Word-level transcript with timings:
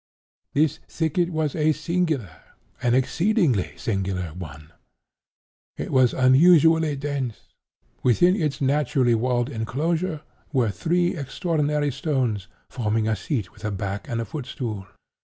"This 0.55 0.79
thicket 0.89 1.29
was 1.29 1.55
a 1.55 1.73
singular—an 1.73 2.95
exceedingly 2.95 3.73
singular 3.77 4.33
one. 4.33 4.71
It 5.77 5.91
was 5.91 6.15
unusually 6.15 6.95
dense. 6.95 7.49
Within 8.01 8.35
its 8.35 8.61
naturally 8.61 9.13
walled 9.13 9.49
enclosure 9.51 10.23
were 10.51 10.71
three 10.71 11.15
extraordinary 11.15 11.91
stones, 11.91 12.47
forming 12.67 13.07
a 13.07 13.15
seat 13.15 13.51
with 13.53 13.63
a 13.63 13.69
back 13.69 14.09
and 14.09 14.27
footstool. 14.27 14.87